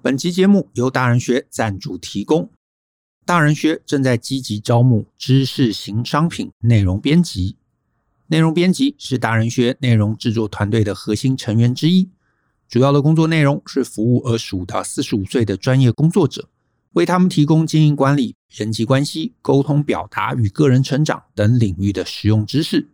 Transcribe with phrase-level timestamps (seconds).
[0.00, 2.48] 本期节目由大人学赞助提供。
[3.26, 7.56] 大人学正在积极招募知识型商品内容编辑。
[8.28, 12.08] 内容编辑是大人学内容制作团队的核心成员之一，
[12.68, 16.48] 主要的工作内容是服务二十五到四十五岁的专业工作者，
[16.92, 22.88] 为他们提供经营管理、人际关系、沟通表达与个人成长等领域的实用知识。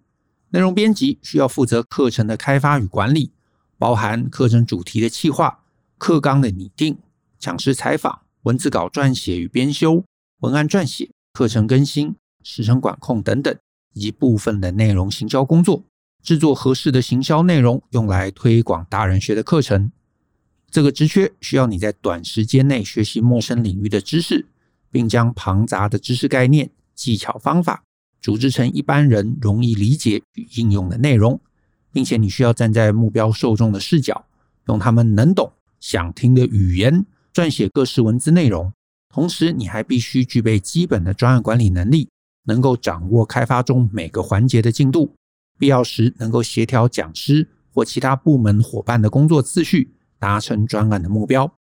[0.48, 3.30] 内容编辑需要负责课程的开发与管理，
[3.76, 5.63] 包含课程主题的企划。
[5.98, 6.98] 课纲的拟定、
[7.38, 10.04] 讲师采访、文字稿撰写与编修、
[10.40, 13.56] 文案撰写、课程更新、时程管控等等，
[13.94, 15.84] 以及部分的内容行销工作，
[16.22, 19.90] 制作合适的行销内容，用来推广大人学的课程。
[20.70, 24.46] 这个职缺需要你在短时间内学习陌生领域的知识，
[24.90, 27.84] 并将庞杂的知识概念、技巧、方法
[28.20, 31.40] 组织成一般人容易理解与应用的内容，
[31.92, 34.26] 并且你需要站在目标受众的视角，
[34.66, 35.52] 用他们能懂。
[35.84, 38.72] 想听的语言撰写各式文字内容，
[39.10, 42.08] 同时你还必须具备基本的专案管理能力，
[42.44, 45.14] 能够掌握开发中每个环节的进度，
[45.58, 51.54] 必要时能够协调讲师或其他部门伙伴的工作次序，达成专案的目标。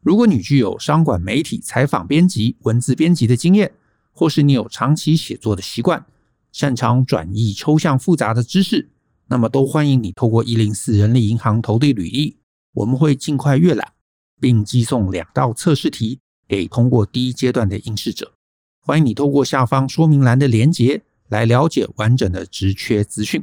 [0.00, 3.74] 如果你具有商管媒体采访编辑、文字编辑的经验，
[4.10, 6.02] 或是你有长期写作的习惯，
[6.50, 8.88] 擅长转译抽象复杂的知识，
[9.26, 12.38] 那么都欢迎你透过一零四人力银行投递履历。
[12.76, 13.92] 我们会尽快阅览，
[14.38, 18.34] 并寄送两道测试题给通过第一阶段的应试者。
[18.82, 23.42] 欢迎你透过下方说明栏的连结来了解完整的职缺资讯。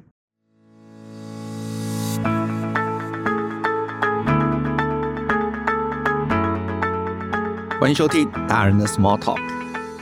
[7.80, 9.42] 欢迎收听大人的 Small Talk，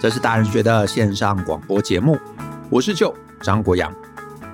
[0.02, 2.20] 这是大人学的线上广播节目。
[2.70, 3.96] 我是舅张国阳。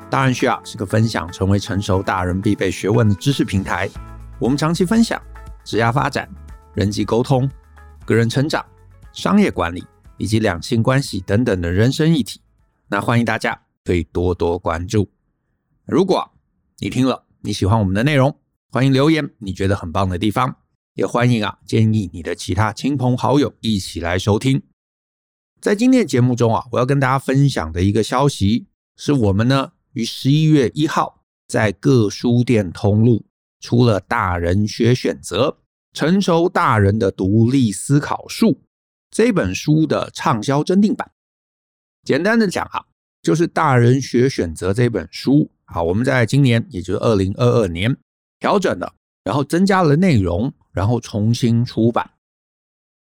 [0.08, 3.90] 大人学啊是个分享成为成熟大人必备学问的知识平台。
[4.40, 5.20] 我们长期分享
[5.64, 6.30] 职业发展、
[6.76, 7.50] 人际沟通、
[8.06, 8.64] 个人成长、
[9.12, 9.84] 商业管理
[10.18, 12.40] 以及两性关系等等的人生议题。
[12.88, 15.10] 那欢迎大家可以多多关注。
[15.86, 16.32] 如果
[16.78, 18.38] 你听了你喜欢我们的内容，
[18.70, 20.58] 欢迎留言你觉得很棒的地方，
[20.94, 24.62] 也欢迎啊建议你的其他亲朋好友一起来收听。
[25.60, 33.26] 在今天节目中啊，我要跟大家分享的一个消息是我们呢于十一月一号在各书店通路。
[33.60, 35.58] 出了《大人学选择：
[35.94, 38.52] 成熟大人的独立思考术》
[39.10, 41.12] 这本书的畅销增订版。
[42.04, 42.86] 简单的讲啊，
[43.22, 47.98] 就是《大人学选择》这本书啊，我们在今年，也就是二零二二年
[48.40, 52.12] 调整了，然后增加了内容，然后重新出版，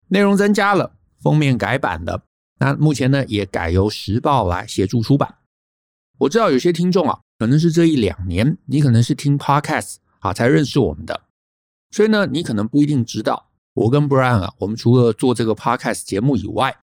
[0.08, 2.24] 内容增加了，封面改版了。
[2.58, 5.36] 那目前呢，也改由时报来协助出版。
[6.18, 9.96] 我知道有些听众啊，可能是这一两年，你可能是听 Podcast。
[10.26, 11.20] 啊，才认识我们的，
[11.90, 16.76] 所以呢，你可能不一定知道，我跟 Brian 啊，我们除了做这个 Podcast 节目以外，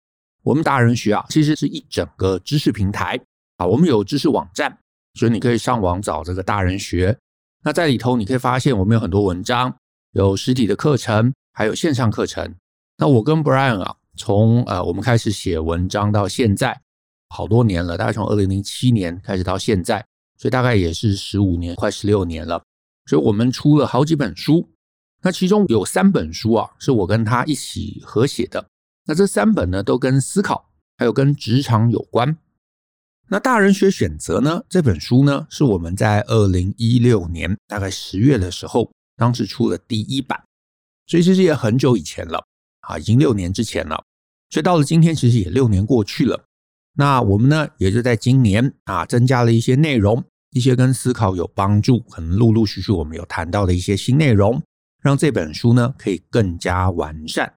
[0.43, 3.19] 我们大人学啊，其实是一整个知识平台
[3.57, 4.77] 啊，我们有知识网站，
[5.15, 7.17] 所以你可以上网找这个大人学。
[7.63, 9.75] 那在里头，你可以发现我们有很多文章，
[10.13, 12.55] 有实体的课程，还有线上课程。
[12.97, 16.79] 那我跟 Brian 啊，从呃我们开始写文章到现在，
[17.29, 20.05] 好多年了，大概从二零零七年开始到现在，
[20.39, 22.63] 所以大概也是十五年，快十六年了。
[23.11, 24.71] 所以我们出了好几本书，
[25.21, 28.65] 那其中有三本书啊，是我跟他一起合写的。
[29.05, 32.39] 那这三本呢，都跟思考还有跟职场有关。
[33.27, 40.41] 那大人学选择呢，这本书呢，是我们在二零一六年大概十月的时候，当时出了第一版，
[41.09, 42.45] 所以其实也很久以前了
[42.83, 44.05] 啊，已经六年之前了。
[44.51, 46.45] 所以到了今天，其实也六年过去了。
[46.95, 50.25] 那我们呢，也就在今年啊，增加了一些内容。
[50.51, 54.61] 一些跟思考有帮助，可能陆陆续续我们有谈到的一些新内容，
[55.03, 57.53] 让这本书呢可以更加完善。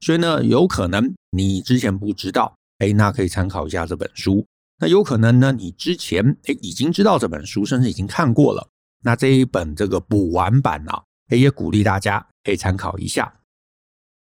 [0.00, 4.46] 所以呢，有可能你之前不知道，哎，那可以参考一下这本书。
[4.78, 8.68] 那有可能呢，你之前哎已经知道这本书，甚至已经看过了。
[9.02, 10.92] 那这一本这个补完版呢，
[11.28, 13.32] 哎也鼓励大家可以参考一下。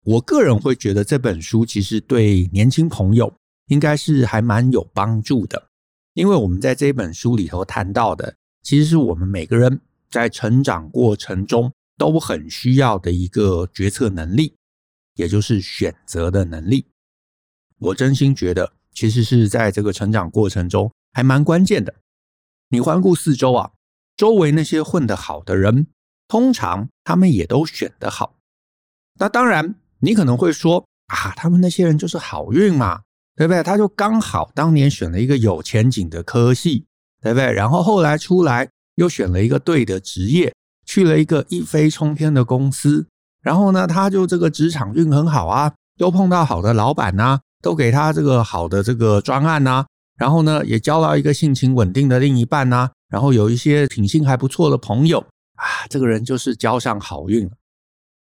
[0.05, 3.33] 我个人会觉得这本书其实对年轻朋友
[3.67, 5.69] 应该是还蛮有帮助的。
[6.13, 14.55] 因为我们在这本书里头谈到的，其实是我们每个人在成长过程中都很需要的一个决策能力，
[15.15, 16.85] 也就是选择的能力。
[17.79, 21.95] 我真心觉得，其实是在这个成长过程中还蛮关键的。
[22.69, 23.71] 你环顾四周啊，
[24.15, 25.87] 周围那些混得好的人，
[26.27, 28.35] 通常他们也都选得好。
[29.19, 33.01] 那当然，你可能会说啊，他们那些人就是好运嘛。
[33.35, 33.63] 对不对？
[33.63, 36.85] 他就刚好当年选了一个有前景的科系，
[37.21, 37.51] 对不对？
[37.51, 40.53] 然后后来出来又选了一个对的职业，
[40.85, 43.07] 去了一个一飞冲天的公司，
[43.41, 49.85] 然后呢，他就这个职场运很好啊，又碰到好的老板呐、都给他这个好的这个专案呐、
[50.17, 55.19] 然后呢，也交到一个性情稳定的另一半呐、然后有一些品性还不错的朋友
[55.55, 57.51] 啊，这个人就是交上好运了。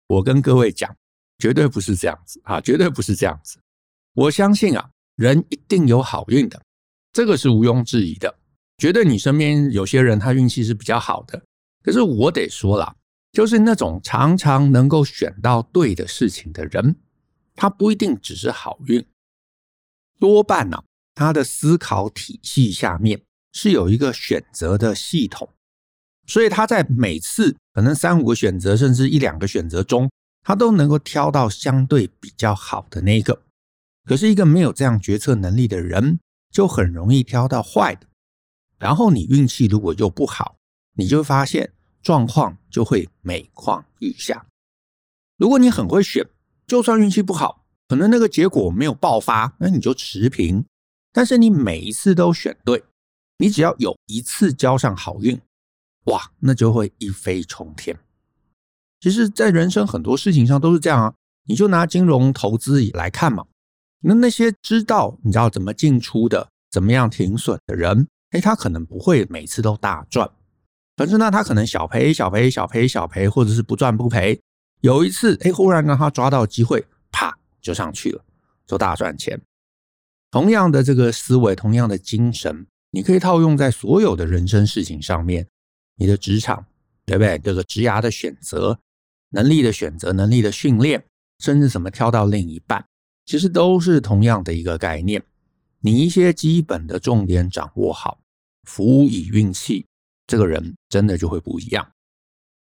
[0.06, 0.94] 我跟各位讲，
[1.38, 3.58] 绝对不是这样子啊，绝对不是这样子。
[4.16, 6.62] 我相信啊，人一定有好运的，
[7.12, 8.34] 这个是毋庸置疑的。
[8.78, 11.42] 觉得你身边有些人他运气是比较好的，
[11.84, 12.96] 可是我得说了。
[13.30, 16.96] 就是那种常常能够选到对的事情的人，
[17.54, 19.04] 他不一定只是好运，
[20.18, 20.82] 多半呢，
[21.14, 23.20] 他的思考体系下面
[23.52, 25.50] 是有一个选择的系统，
[26.26, 30.10] 所以他在每次可能三五个选择，甚至一两个选择中，
[30.42, 33.42] 他都能够挑到相对比较好的那一个。
[34.06, 36.20] 可是，一个没有这样决策能力的人，
[36.50, 38.06] 就很容易挑到坏的。
[38.78, 40.56] 然后你运气如果又不好，
[40.94, 41.72] 你就发现。
[42.02, 44.46] 状况就会每况愈下。
[45.38, 46.24] 如果你很会选，
[46.64, 50.64] 就算运气不好，可能那个结果没有爆发，那你就持平。
[51.12, 52.84] 但是你每一次都选对，
[53.38, 55.40] 你只要有一次交上好运，
[56.04, 57.98] 哇，那就会一飞冲天。
[59.00, 61.14] 其实，在人生很多事情上都是这样啊。
[61.48, 63.44] 你就拿金融投资来看嘛，
[64.06, 70.30] 那那些知道你知道怎么进出的，怎么样停损的人，诶，他可能不会每次都大赚。
[70.96, 74.40] 可是呢，他可能小赔、小赔、小赔、小赔，或者是不赚不赔。
[74.80, 78.24] 有一次，哎，忽然让他抓到机会，啪就上去了，
[78.66, 79.40] 就大赚钱。
[80.30, 85.46] 同样的这个思维，同样的精神，你可以套用在所有的人生事情上面。
[85.96, 86.66] 你的职场，
[87.04, 87.38] 对不对？
[87.38, 88.78] 这个职涯的选择、
[89.30, 91.04] 能力的选择、能力的训练，
[91.38, 92.84] 甚至怎么挑到另一半，
[93.26, 95.22] 其实都是同样的一个概念。
[95.80, 98.18] 你一些基本的重点掌握好，
[98.62, 99.84] 辅以运气。
[100.28, 101.88] 这个人真的就会不一样，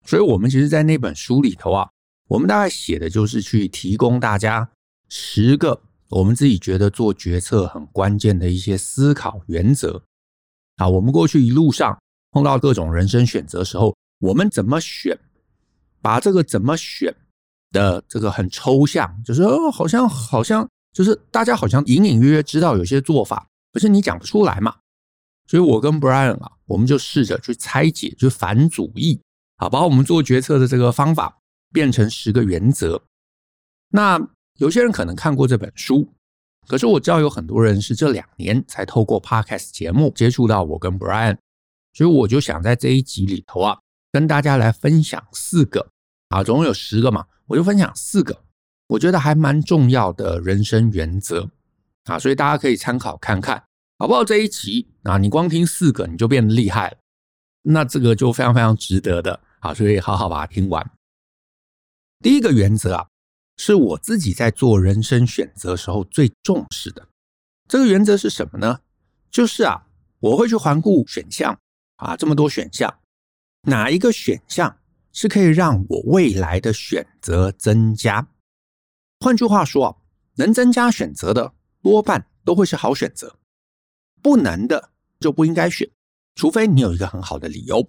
[0.05, 1.89] 所以，我们其实，在那本书里头啊，
[2.27, 4.69] 我们大概写的就是去提供大家
[5.09, 10.03] 十个我们自己觉得做决策很关键的一些思考原则
[10.79, 10.89] 啊。
[10.89, 11.97] 我们过去一路上
[12.33, 15.17] 碰到各种人生选择时候，我们怎么选？
[16.01, 17.15] 把这个怎么选
[17.73, 24.77] 的这个很抽象，就是哦，好像好像就是大家好像隐隐约约知道有些做法，可是你讲不出来嘛。
[25.49, 29.21] 所以，我跟 Brian 啊，我们就试着去拆解，就反主义
[29.57, 31.37] 啊，把我们做决策的这个方法
[31.73, 33.03] 变成十个原则。
[33.91, 34.19] 那
[34.59, 36.09] 有些人可能看过这本书，
[36.67, 41.37] 可是我知道有很多人是这两年才透过 Podcast 节目接触到我跟 Brian，
[41.93, 43.79] 所以我就想在这一集里头啊，
[44.13, 45.87] 跟大家来分享四个
[46.29, 48.45] 啊，总共有十个嘛，我就分享四个，
[48.87, 51.51] 我觉得还蛮重要的人生原则
[52.05, 53.63] 啊，所以大家可以参考看看。
[53.99, 54.25] 好不好？
[54.25, 56.97] 这一集啊，你光听四个你就变得厉害了，
[57.65, 60.91] 那这个就非常非常值得的啊，所以好好把它听完。
[62.21, 63.07] 第一个原则啊，
[63.59, 67.07] 是我自己在做人生选择时候最重视的。
[67.69, 68.81] 这个原则是什么呢？
[69.31, 69.87] 就是啊，
[70.21, 71.57] 我会去环顾选项
[71.97, 72.99] 啊，这么多选项，
[73.69, 74.79] 哪一个选项
[75.13, 78.29] 是可以让我未来的选择增加？
[79.21, 80.03] 换句话说，
[80.37, 83.39] 能增加选择的多半都会是好选择。
[84.21, 85.89] 不能的就不应该选，
[86.35, 87.89] 除非你有一个很好的理由。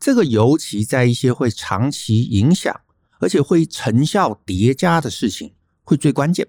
[0.00, 2.80] 这个尤其在一些会长期影响，
[3.20, 5.54] 而且会成效叠加的事情，
[5.84, 6.48] 会最关键。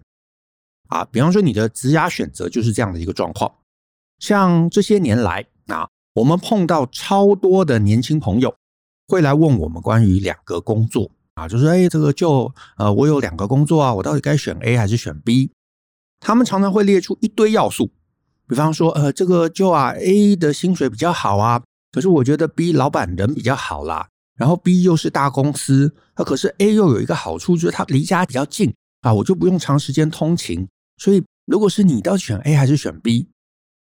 [0.89, 3.53] 啊，比方说你的职涯选择就是这样的一个状况。
[4.20, 8.56] 像这些年来啊，我们碰到超多的年轻朋友
[9.07, 15.51] 会来问我们关于两个工作啊，就是哎，这个就呃，我有两个工作啊，我到底该选 A 还是选 B？
[16.19, 17.91] 他们常常会列出一堆要素。
[18.45, 30.67] 比方说，呃，这个就啊，A 的薪水比较好啊，可是我觉得 B 老板人比较好啦，然后 B 又是大公司，那可是 A 又有一个好处，就是它离家比较近啊，我就不用长时间通勤。
[30.98, 33.27] 所以，如果是你，到底选 A 还是选 B？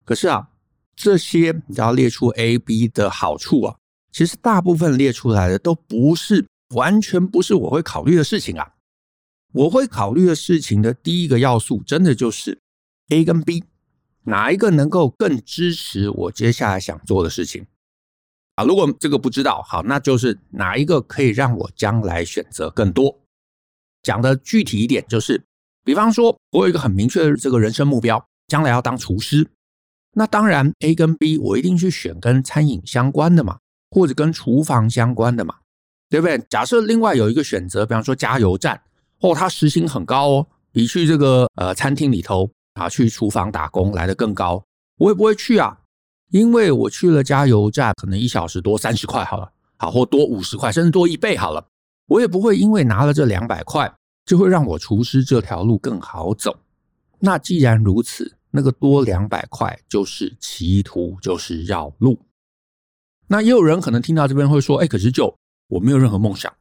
[0.03, 0.49] 可是啊，
[0.95, 3.75] 这些你要列出 A、B 的好处啊，
[4.11, 8.73] 其实大部分列出来的都不是，完全不是我会考虑的事情啊。
[9.53, 12.59] 我会考虑的事情的第一个要素，真的就是
[13.09, 13.63] A 跟 B。
[14.23, 17.65] 哪一个能够更支持我接下来想做的事情
[18.55, 18.63] 啊？
[18.63, 23.17] 如果这个不知道，好，那就是哪一个可以让我将来选择更多。
[24.03, 25.41] 讲的具体一点，就是
[25.83, 29.47] 比方说，我有一个很明确的这个人生目标，将来要当厨师。
[30.13, 33.57] 那当然，A 跟 B 我一定去选跟餐饮相关的嘛，
[33.91, 35.55] 或者跟厨房相关的嘛，
[36.09, 36.37] 对不对？
[36.49, 38.81] 假设另外有一个选择，比方说加油站，
[39.21, 42.49] 哦，它时薪很高哦，比去这个呃餐厅里头。
[42.73, 44.63] 啊，去厨房打工来得更高，
[44.99, 45.77] 我也不会去啊，
[46.29, 51.65] 因为我去了加油站，可能一小时多三十块好了，好或多五十块，甚至多一倍好了，
[52.07, 53.91] 我也不会因为拿了这两百块，
[54.23, 56.57] 就会让我厨师这条路更好走。
[57.19, 62.17] 那既然如此，那个多两百块就是歧途，就是绕路。
[63.31, 65.33] 那也有人可能听到这边会说：“哎，可是就
[65.67, 66.51] 我没有任何梦想，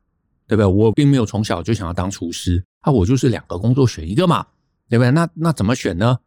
[0.47, 0.67] 对不对？
[0.67, 4.47] 我并没有从小就想要当厨师，啊，我就是两个工作选一个嘛，
[4.89, 5.11] 对不对？
[5.11, 6.19] 那那怎么选呢？”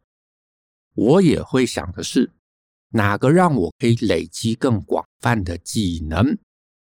[0.95, 2.31] 我也会想的是，
[2.89, 6.38] 哪个让我可以累积更广泛的技能？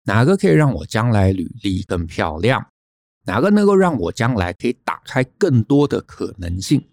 [0.05, 2.65] 哪个可以让我将来履历更漂亮？
[3.25, 6.89] 哪个能够让我将来可以打开更多的可能性？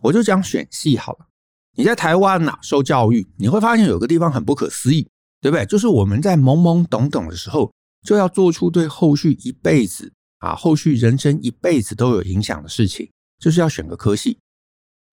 [0.00, 1.26] 我就讲选系好了。
[1.74, 5.08] 你在台湾呐、受教育，你会发现有个地方很不可思议，
[5.40, 5.64] 对不对？
[5.66, 14.38] 就是我们在懵懵懂懂的时候，就要做出对后续一辈子啊，后续人生一辈子都有影响的事情，就是要选个科系。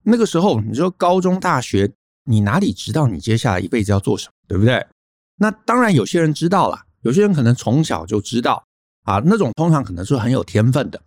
[0.04, 1.92] 那个时候，你说高中、大学，
[2.24, 4.86] 你哪里知道你接下来一辈子要做什么，对不对？
[5.38, 8.64] 那当然，有些人知道了，有些人可能从小就知道
[9.02, 11.02] 啊，那种通常可能是很有天分的，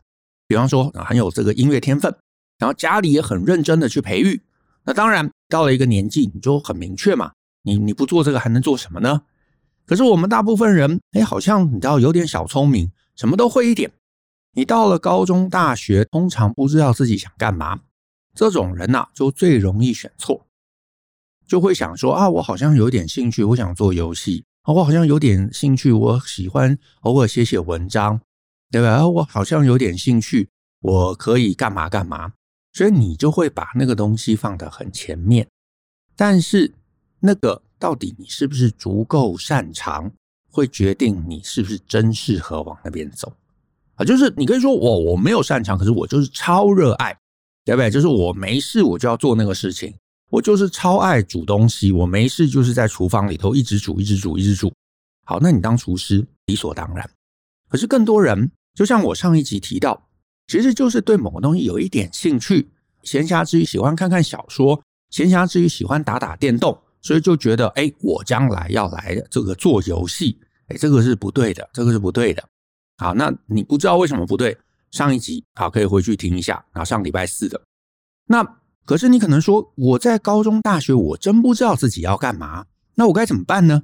[0.48, 2.14] 比方说很有这个音乐天分，
[2.58, 4.42] 然后家里也很认真的去培育。
[4.84, 7.32] 那当然，到了一个年纪，你就很明确嘛，
[7.70, 9.22] 你你不做这个还能做什么呢？
[9.86, 13.92] 可是我们大部分人，哎，好像你知道有点小聪明，什么都会一点。
[14.54, 17.82] 你到了高中、大学，通常不知道自己想干嘛。
[18.34, 20.46] 这种人呐、就最容易选错，
[21.48, 28.22] 就会想说啊，我好像有点兴趣，我想做游戏；啊我好像有点兴趣，我喜欢偶尔写写文章，
[28.72, 29.08] 对吧？
[29.08, 30.50] 我好像有点兴趣，
[30.82, 32.34] 我可以干嘛干嘛。
[32.72, 35.48] 所以你就会把那个东西放得很前面，
[36.16, 36.74] 但是
[37.20, 40.12] 那个到底你是不是足够擅长，
[40.52, 43.34] 会决定你是不是真适合往那边走
[43.96, 44.06] 啊？
[44.06, 47.18] 就是你可以说我我没有擅长，可是我就是超热爱。
[47.66, 47.92] 对不对？
[47.92, 49.94] 就是我没事，我就要做那个事情。
[50.32, 54.74] 我就是超爱煮东西，我没事就是在厨房里头一直煮，一直煮，一直煮。
[55.26, 57.08] 好，那你当厨师理所当然。
[57.70, 60.08] 可是更多人，就像我上一集提到，
[60.48, 62.70] 其实就是对某个东西有一点兴趣，
[63.04, 72.44] 闲暇之余喜欢看看小说，闲暇之余喜欢打打电动，所以就觉得，哎，我将来要来的这个做游戏，哎，这个是不对的，这个是不对的。
[72.98, 74.58] 好，那你不知道为什么不对？
[74.92, 76.54] 上一集好，可以回去听一下。
[76.74, 77.62] 然后上礼拜四的
[78.26, 78.44] 那，
[78.86, 82.66] 可是你可能说，我在高中、大学，我真不知道自己要干嘛，
[82.96, 83.84] 那我该怎么办呢？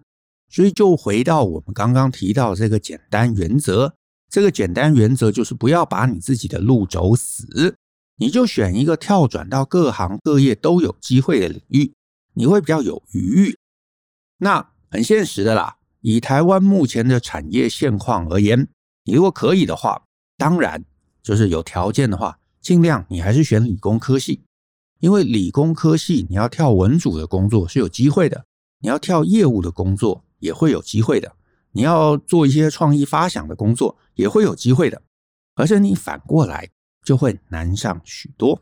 [0.49, 3.93] 所以就回到我们刚刚提到这个简单原则。
[4.27, 7.75] 这个简单原则就是不要把你自己的路走死，
[8.17, 11.93] 你就选一个跳转到各行各业都有机会的领域，
[12.35, 13.57] 你会比较有余裕。
[14.37, 18.67] 那很现实的啦，以台湾目前的产业现况而言，
[19.03, 20.03] 你如果可以的话，
[20.37, 20.85] 当然。
[21.23, 24.43] 就是有条件的话，尽量你还是选理工科系，
[24.99, 28.45] 因为理工科系你要跳文组的工作是有机会的，
[28.79, 31.35] 你要跳业务的工作也会有机会的，
[31.71, 35.01] 你要做一些创意发想的工作也会有机会的，
[35.55, 36.69] 而且你反过来
[37.03, 38.61] 就会难上许多。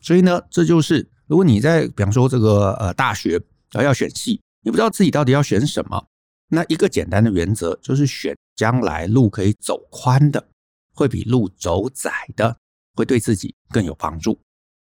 [0.00, 3.40] 所以呢，这就是如果你在比方说这个呃大学
[3.72, 6.06] 要要选系，你不知道自己到底要选什么，
[6.48, 10.48] 那一个简单的原则就是选将来路可以走宽的。
[10.98, 12.56] 会比路走窄的
[12.94, 14.32] 会对自己更有帮助，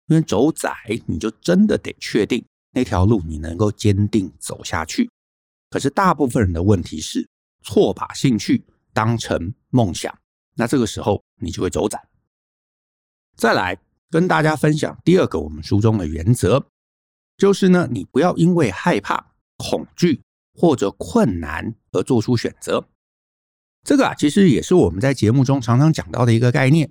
[0.09, 0.71] 因为走窄
[1.07, 5.11] 你就真的得确定那条路你能够坚定走下去。
[5.71, 7.27] 可是大部分人的问题是
[7.63, 8.63] 错把兴趣
[8.93, 10.15] 当成梦想，
[10.57, 11.99] 那这个时候你就会走窄。
[13.35, 13.75] 再来
[14.15, 16.65] 跟大家分享第二个我们书中的原则，
[17.37, 20.23] 就是呢，你不要因为害怕、恐惧
[20.57, 22.87] 或者困难而做出选择。
[23.83, 26.89] 这个啊，其实也是我们在节目中常常讲到的一个概念，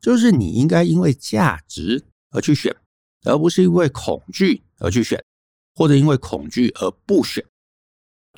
[0.00, 2.76] 就是你应该因为价值而去选，
[3.24, 5.20] 而不是因为恐惧而去选，
[5.74, 7.44] 或者因为恐惧而不选。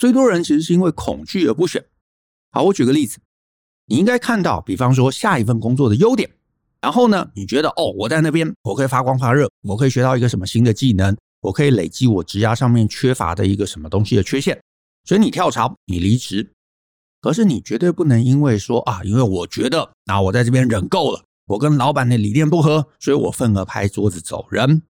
[0.01, 1.85] 最多人其实是因为恐惧而不选。
[2.51, 3.19] 好，我举个例子，
[3.85, 6.31] 你应该看到，比方说下一份工作的优点，
[6.87, 14.57] 然后呢，你觉得哦，我在那边我可以发光发热，我可以学到一个什么新的技能，我可以累积我职涯上面缺乏的一个什么东西的缺陷，
[15.05, 16.49] 所以你跳槽，你离职。
[17.21, 24.83] 可是你绝对不能因为说啊，因为我觉得啊，我在这边忍够了，我跟老板的理念不合，所以我愤而拍桌子走人。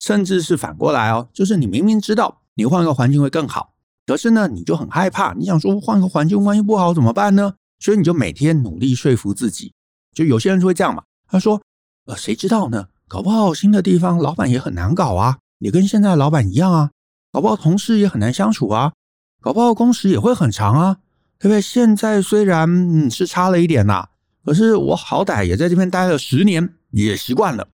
[0.00, 3.74] 甚至是反过来哦，就是你明明知道你换个环境会更好，
[4.06, 7.54] 可是呢，你就很害怕，你想说换个环境万一不好怎么办呢？
[7.78, 9.72] 所以你就每天努力说服自己。
[10.14, 11.02] 就有些人就会这样嘛，
[11.32, 11.62] 他说，
[12.04, 12.88] 呃，谁知道呢？
[13.08, 16.90] 搞不好新的地方老板也很难搞啊，你跟现在老板一样啊，
[17.32, 18.92] 搞不好同事也很难相处啊，
[19.40, 20.98] 搞不好工时也会很长啊。
[21.38, 21.60] 对不对？
[21.60, 24.06] 现在虽然嗯是差了一点呐，
[24.44, 27.66] 可是我好歹也在这边待了十年，也习惯了。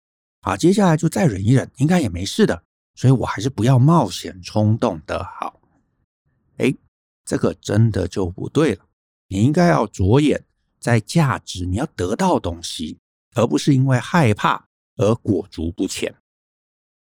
[0.41, 2.61] 啊，接下来就再忍一忍，应该也没事的。
[2.95, 5.59] 所以我还是不要冒险冲动的好。
[6.57, 6.73] 哎，
[7.25, 8.85] 这个真的就不对了。
[9.27, 10.45] 你应该要着眼
[10.79, 12.97] 在价值，你要得到东西，
[13.37, 14.65] 而不是因为害怕
[14.97, 16.13] 而裹足不前。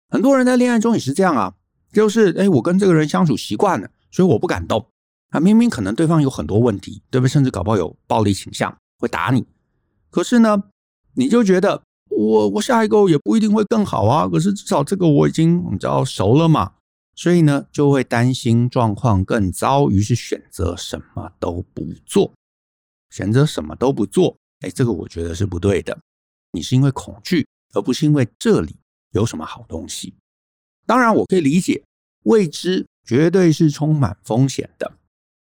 [0.09, 1.53] 很多人在恋爱中也是这样啊，
[1.91, 4.87] 就是哎，我跟这个人相处习惯了，所以我不敢动。
[5.29, 7.29] 啊，明明可能对方有很多问题，对不对？
[7.29, 9.45] 甚至搞不好有暴力倾向，会打你。
[10.09, 10.63] 可是呢，
[11.15, 14.29] 你就觉得我我下一个也不一定会更好啊。
[14.29, 16.71] 可是至少这个我已经你知道熟了嘛，
[17.15, 22.31] 所以呢就会担心状况更糟，于是选择什么都不做，
[23.09, 24.37] 选择什么都不做。
[24.61, 25.97] 哎，这个我觉得是不对的。
[26.51, 28.75] 你是因为恐惧，而不是因为这里
[29.11, 30.15] 有什么好东西。
[30.85, 31.83] 当然，我可以理解
[32.23, 34.93] 未知绝对是充满风险的，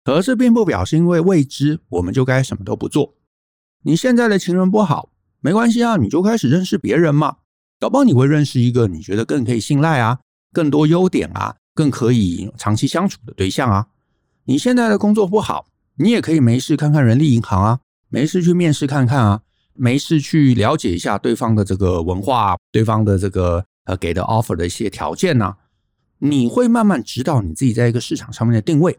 [0.05, 3.15] 可是并不表示因为未知我们就该什么都不做。
[3.85, 7.39] 你现在的情人不好，没关系啊，你就开始认识别人嘛。
[7.81, 10.21] 搞不好你会认识一个你觉得更可以信赖啊，
[10.53, 13.89] 更多优点啊，更可以长期相处的对象啊。
[14.45, 19.43] 你现在的工作不好，你也可以没事看看人力银行啊，没事去面试看看啊，
[19.75, 25.57] 没事去了解一下对方的这个文化，对方的这个呃给的 offer 的一些条件呐。
[26.19, 28.99] 你会慢慢知道你自己在一个市场上面的定位，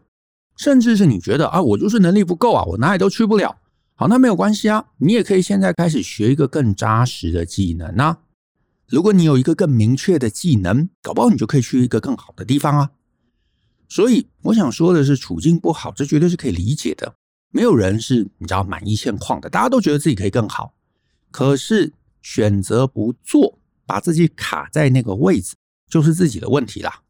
[0.56, 3.56] 甚至是你觉得啊，我就是能力不够啊，我哪里都去不了。
[3.94, 8.18] 好，那没有关系啊，你也可以现在开始学一个更扎实的技能啊。
[8.86, 12.90] 如果你有一个更明确的技能，搞不好你就可以去一个更好的地方啊。
[13.88, 17.14] 所以我想说的是，处境不好，这绝对是可以理解的。
[17.54, 20.74] 没有人是你知道满意现况的，大家都觉得自己可以更好。
[21.30, 25.54] 可是选择不做，把自己卡在那个位置，
[25.88, 27.02] 就是自己的问题啦。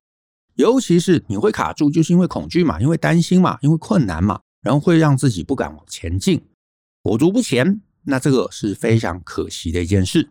[0.56, 6.44] 尤其是你会卡住，就是因为恐惧嘛，因为担心嘛，因为困难嘛，然后会让自己不敢往前进。
[7.00, 10.28] 裹足不前，那这个是非常可惜的一件事。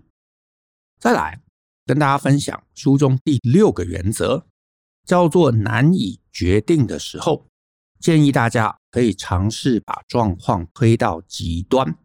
[1.00, 1.42] 再来
[1.88, 4.46] 跟大家分享书中第六个原则，
[5.08, 7.48] 叫做难以决定的时候，
[8.00, 11.98] 建议大家可以尝试把状况推到极端。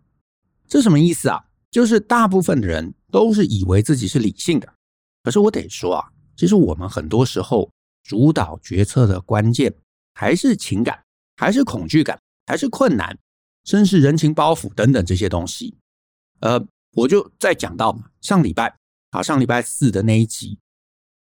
[0.66, 1.44] 这什么意思啊？
[1.70, 4.72] 就是大部分的人都是以为自己是理性的，
[5.22, 7.70] 可是我得说啊，其实我们很多时候
[8.02, 9.74] 主导决策的关键
[10.14, 11.04] 还是情感，
[11.36, 13.18] 还是恐惧感，还是困难。
[13.66, 15.76] 绅士人情包袱等等这些东西，
[16.40, 18.74] 呃，我就再讲到嘛，上礼拜
[19.10, 20.58] 啊，上礼拜四的那一集，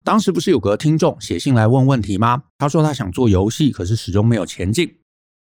[0.03, 2.43] 当时不是有个听众写信来问问题吗？
[2.59, 4.95] 他说他想做游戏，可是始终没有前进。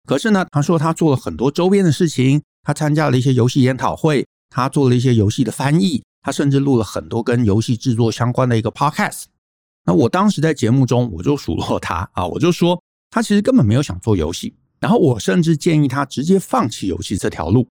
[0.08, 9.24] 可是呢，他说他做了很多周边的事情，他参加了一些游戏研讨会，他做了一些游戏的翻译，他甚至录了很多跟游戏制作相关的一个 podcast。
[9.86, 14.56] 那我当时在节目中我就数落他啊，我就说他其实根本没有想做游戏。
[14.80, 17.68] 然后我甚至建议他直接放弃游戏这条路。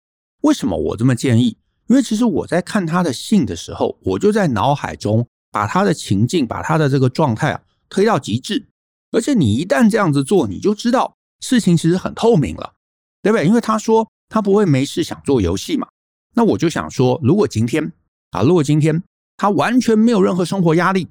[0.43, 1.57] 为什么我这么建议？
[1.87, 8.67] 因为其实我在看他的信的时候，我就在脑海中把他的情境、把他的这个状态啊推到极致。
[9.13, 12.75] 而且你一旦这样子做，你就知道事情其实很透明了，
[13.23, 13.47] 对不对？
[13.47, 15.89] 因为他说他不会没事想做游戏嘛。
[16.35, 17.93] 那我就想说，如果今天
[18.31, 19.03] 啊，如果今天
[19.37, 21.09] 他完全没有任何生活压力，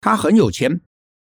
[0.00, 0.80] 他很有钱，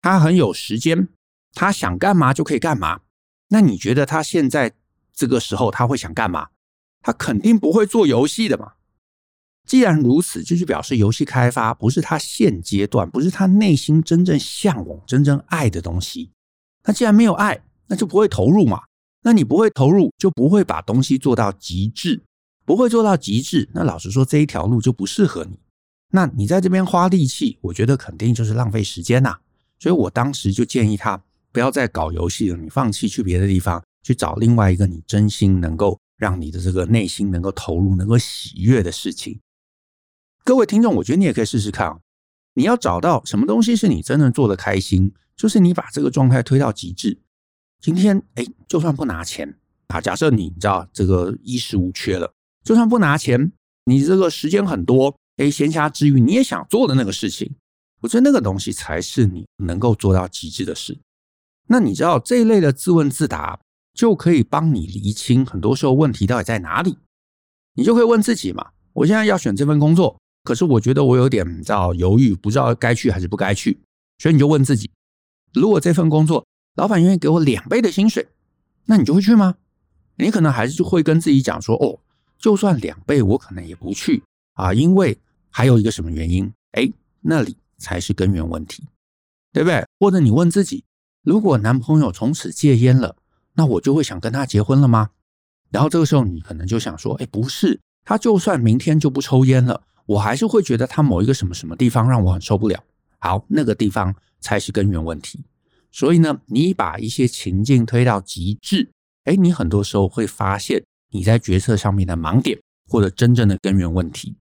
[0.03, 1.09] 他很有时间，
[1.53, 3.01] 他想干嘛就可以干嘛。
[3.49, 4.73] 那你觉得他现在
[5.13, 6.49] 这个时候他会想干嘛？
[7.01, 8.73] 他肯定不会做游戏的嘛。
[9.67, 16.31] 既然如此，就是表示游戏开发不是他现阶段，不是他内心真正向往、真正爱的东西。
[16.85, 18.83] 那既然没有爱，那就不会投入嘛。
[19.23, 22.23] 那你不会投入，就不会把东西做到极致，
[22.65, 23.69] 不会做到极致。
[23.75, 25.59] 那老实说，这一条路就不适合你。
[26.13, 29.37] 那你在这边花力气，我觉得肯定就是浪费时间呐。
[29.79, 31.23] 所以我当时就建议他。
[31.51, 39.41] 不要再搞游戏了，你放弃去别的地方，去找另外一个你真心能够让你的这个内心能够投入、能够喜悦的事情。
[40.45, 41.99] 各位听众，我觉得你也可以试试看啊。
[42.55, 47.19] 你要找到什么东西是你真正做的开心，就是你把这个状态推到极致。
[47.81, 52.33] 今天，哎，就算不拿钱啊，假设你你知道这个衣食无缺了，
[52.65, 53.53] 就算不拿钱，
[53.85, 57.55] 你这个时间很多，哎，闲暇之余你也想做的那个事情，
[58.01, 60.99] 我觉得那个东西才是你能够做到极致的事。
[61.69, 63.59] 那你知道这一类的自问自答，
[63.95, 66.99] 就可以帮你厘清很多时候问题到底在哪里。
[67.75, 73.79] 你就可以问自己嘛：我现在要选这份工作，可是我觉得我有点你知道犹豫，不知道该去还是不该去。
[74.19, 74.91] 所以你就问自己：
[75.53, 76.45] 如果这份工作
[76.79, 78.29] 老板愿意给我两倍的薪水，
[78.85, 79.57] 那你就会去吗？
[80.15, 81.99] 你可能还是会跟自己讲说：哦，
[82.39, 85.19] 就算两倍，我可能也不去啊，因为
[85.51, 86.49] 还有一个什么原因？
[86.73, 86.89] 哎，
[87.21, 88.85] 那里才是根源问题，
[89.53, 89.85] 对不对？
[89.99, 90.85] 或者你问自己。
[91.25, 93.17] 如果男朋友从此戒烟了，
[93.55, 95.11] 那我就会想跟他结婚了吗？
[95.71, 102.81] 然后这个时候你可能就想说，哎，不是，他就算明天就不抽烟了，我还是会觉得他某一个什么什么地方让我很受不了。
[103.19, 105.41] 好，那个地方才是根源问题。
[105.91, 108.91] 所以呢，你把一些情境推到极致，
[109.25, 114.37] 哎，你很多时候会发现你在决策上面的盲点或者真正的根源问题。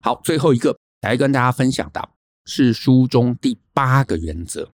[0.00, 2.08] 好，最后一个来跟大家分享的
[2.44, 4.70] 是书中第八个原则。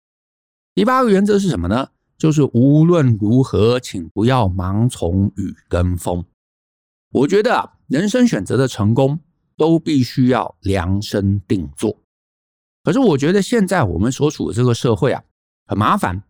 [0.74, 1.90] 第八个原则是什么呢？
[2.18, 6.26] 就是无论如何，请不要盲从与跟风。
[7.12, 9.20] 我觉得啊，人生选择的成功
[9.56, 11.98] 都必须要量身定做。
[12.84, 15.24] 可是我觉得现在我们所处的这个社会啊，
[15.70, 16.24] 很麻烦，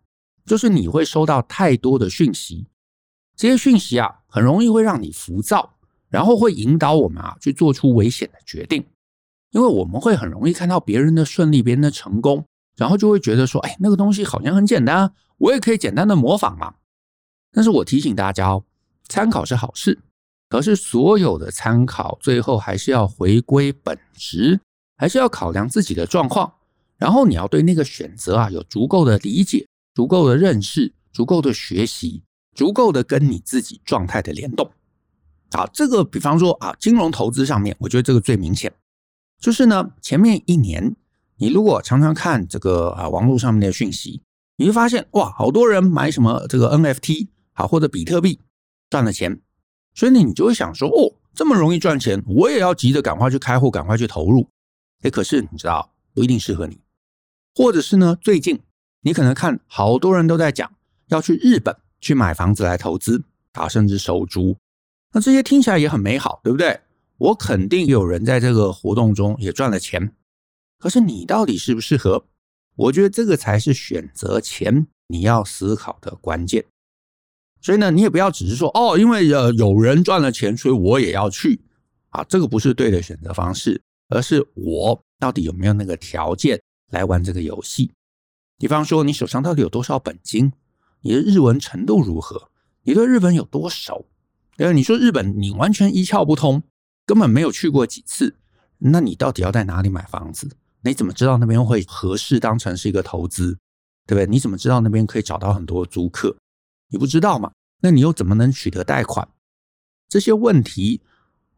[0.44, 2.66] 就是你会收到太多的讯息，
[3.34, 5.76] 这些讯息啊，很容易会让你浮躁。
[6.10, 8.84] 然后会引导我们啊去做出危险的决定，
[9.52, 12.44] 因为我们会很容易看到别人的顺利、别人的成功，
[12.76, 16.74] 然后就会觉得说：“哎，那个东西好像很简单，我也可以简单的模仿嘛。”
[17.54, 18.64] 但是我提醒大家哦，
[19.08, 20.00] 参考是好事，
[20.48, 24.60] 可是所有的参考最后还是要回归本质，
[24.96, 26.52] 还是要考量自己的状况，
[27.00, 32.22] 然后你要对那个选择啊有足够的理解、足够的认识、足够的学习、
[32.54, 34.70] 足够的跟你自己状态的联动。
[35.52, 38.72] 好，这个比方说啊，金融投资上面，我觉得这个最明显，
[39.40, 40.94] 就是呢，前面一年
[41.38, 44.22] 你如果常常看这个啊网络上面的讯息，
[44.58, 48.38] 你会发现哇，好多人买什么这个 NFT 啊或者比特币
[48.90, 49.40] 赚了钱，
[49.94, 54.46] 所以呢，你就会想说哦，这么容易赚钱，我也要急着赶快去开户，赶快去投入。
[55.02, 56.78] 哎，可是你知道不一定适合你，
[57.54, 58.60] 或者是呢，最近
[59.02, 60.72] 你可能看好多人都在讲
[61.08, 64.56] 要去日本去买房子来投资啊，甚至收租。
[65.12, 66.80] 那这些听起来也很美好，对不对？
[67.18, 70.14] 我肯定有人在这个活动中也赚了钱。
[70.78, 72.24] 可是你到底适不适合？
[72.76, 76.64] 我觉得这个才是选择前你要思考的关键。
[77.60, 81.60] 所以呢，你也不要只是说哦，因为呃有人赚了钱，所以我也要去
[82.08, 86.58] 啊，这个不是对的选择方式，而是我到底有没有那个条件
[86.90, 87.92] 来玩这个游戏？
[88.58, 90.52] 比方说，你手上到底有多少本金？
[91.00, 92.50] 你的日文程度如何？
[92.82, 94.06] 你对日本有多熟？
[94.58, 96.62] 因为你说日本你完全一窍不通，
[97.06, 98.36] 根本没有去过几次，
[98.78, 100.50] 那你到底要在哪里买房子？
[100.82, 103.58] 你怎么知道那边会合适当成是一个投资？
[104.06, 104.26] 对不对？
[104.26, 106.36] 你怎么知道那边可以找到很多租客？
[106.88, 107.52] 你不知道嘛？
[107.80, 109.28] 那你又怎么能取得贷款？
[110.08, 111.00] 这些问题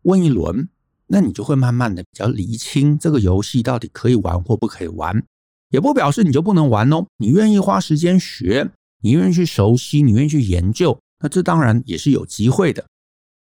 [0.02, 0.68] 问一轮，
[1.12, 5.22] 那你就会慢慢的比较厘清这个游戏到底可以玩或不可以玩，
[5.68, 7.04] 也不表示你就不能玩哦。
[7.18, 8.70] 你愿意花时间学，
[9.02, 12.86] 你愿意去熟悉，你愿意去研究，那这当然也是有机会的。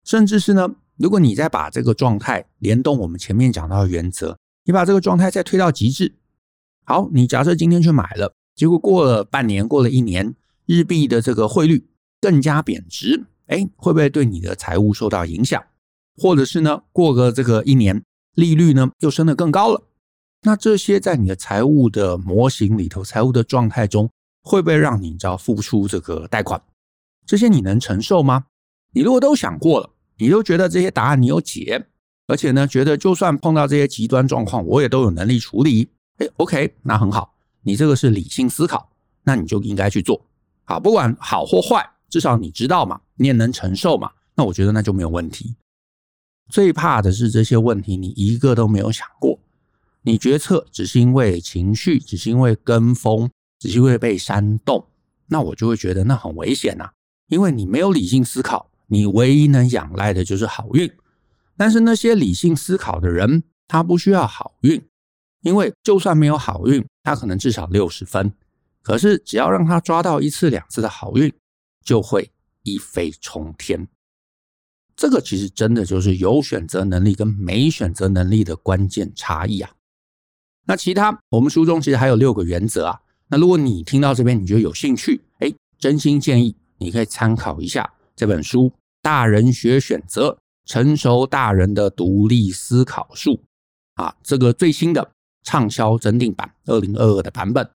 [0.04, 6.14] 甚至是呢，如果你再把这个状态联动我们前面讲到的原则，你把这个状态再推到极致。
[6.84, 11.88] 好，你假设今天去买了，结果过了半年，过了一年，日币的这个汇率
[12.20, 15.64] 更加贬值，哎，会不会对你的财务受到影响？
[16.18, 19.84] 或者是呢，过个这个一年，利率呢又升得更高了？
[20.44, 24.10] 那这些在你的财务的模型里头，财务的状态中，
[24.44, 26.62] 会不会让你知道付出这个贷款？
[27.26, 28.46] 这些你能承受吗？
[28.94, 29.92] 你如果都想过了。
[30.18, 31.88] 你都觉得这些答案你有解，
[32.28, 35.90] 而且呢，觉得就算碰到这些极端状况，我也都有能力处理。
[36.20, 38.90] 哎，OK，那很好，你这个是理性思考，
[39.24, 40.26] 那你就应该去做。
[40.64, 44.10] 好，不管好或坏，至少你知道嘛，你也能承受嘛。
[44.36, 45.54] 那我觉得那就没有问题。
[46.50, 49.40] 最怕的是这些问题你一个都没有想过，
[50.04, 53.30] 你决策只是因为情绪，只是因为跟风，
[53.60, 54.88] 只是因为被煽动，
[55.28, 56.90] 那我就会觉得那很危险呐，
[57.28, 58.70] 因为你没有理性思考。
[58.88, 60.92] 你唯一能仰赖的就是好运，
[61.58, 64.80] 但是那些理性思考的人，他不需要好运，
[65.42, 68.32] 因为就算没有好运，他可能至少六十分，
[68.84, 71.34] 可是只要让他抓到一次两次的好运，
[71.84, 72.32] 就会
[72.62, 73.88] 一飞冲天。
[74.96, 79.72] 这个其实真的就是有选择能力跟没选择能力的关键差异啊。
[80.68, 83.02] 那其他我们书中其实还有六个原则啊。
[83.28, 87.92] 那如果你听到这边你觉得有兴趣，哎，真心建议你可以参考一下。
[88.16, 88.70] 这本书
[89.02, 93.42] 《大人学选择：成熟大人的独立思考术》
[94.04, 95.12] 啊，这个最新的
[95.44, 97.70] 畅销增订版，二零二二的版本。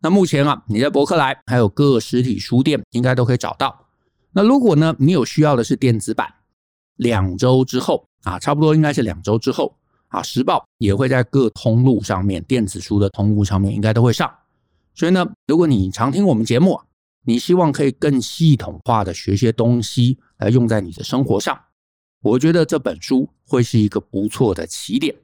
[0.00, 3.86] 那目前啊，你在博客来还有各实体书店应该都可以找到。
[4.32, 6.32] 那如果呢，你有需要的是电子版，
[6.98, 9.74] 两周之后啊，差不多应该是两周之后
[10.06, 14.32] 啊，时报也会在各通路上面，电子书的通路上面应该都会上。
[14.94, 16.80] 所以呢，如果你常听我们节目，
[17.24, 21.58] 你希望可以更系统化的学些东西来用在你的生活上，
[22.22, 25.14] 我觉得这本书会是一个不错的起点。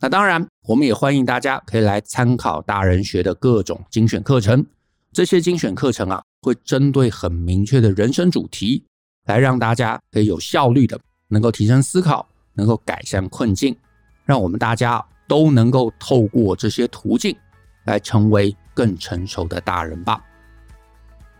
[0.00, 4.64] 那当然，我们也欢迎大家可以来参考大人学的各种精选课程。
[5.12, 8.84] 这些精选课程啊，会针对很明确的人生主题，
[9.28, 13.76] 来让大家可以有效率的能够提升思考，能够改善困境，
[14.24, 17.36] 让我们大家都能够透过这些途径
[17.84, 20.20] 来成为更成熟的大人吧。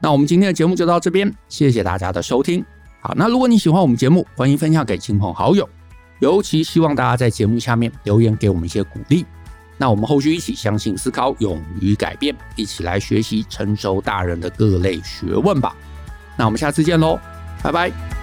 [0.01, 2.64] 那我们今天的节目就到这边，谢谢大家的收听。
[3.01, 5.68] 好，那如果你喜欢我们节目，欢迎分享给亲朋好友，
[6.20, 9.24] 尤其希望大家在节目下面留言给我们一些鼓励。
[9.79, 15.74] 那我们后续一起相信、思考、勇于改变，一起来学习成熟大人的各类学问吧。
[16.37, 17.18] 那我们下次见喽，
[17.62, 18.18] 拜拜。